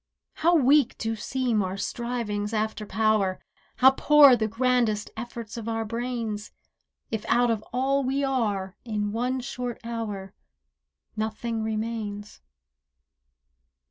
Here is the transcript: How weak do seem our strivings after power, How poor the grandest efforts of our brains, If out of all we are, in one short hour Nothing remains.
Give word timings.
How 0.37 0.55
weak 0.55 0.97
do 0.97 1.15
seem 1.15 1.61
our 1.61 1.77
strivings 1.77 2.53
after 2.55 2.87
power, 2.87 3.39
How 3.75 3.91
poor 3.91 4.35
the 4.35 4.47
grandest 4.47 5.11
efforts 5.15 5.57
of 5.57 5.69
our 5.69 5.85
brains, 5.85 6.51
If 7.11 7.23
out 7.29 7.51
of 7.51 7.61
all 7.71 8.03
we 8.03 8.23
are, 8.23 8.75
in 8.83 9.11
one 9.11 9.41
short 9.41 9.79
hour 9.83 10.33
Nothing 11.15 11.61
remains. 11.61 12.41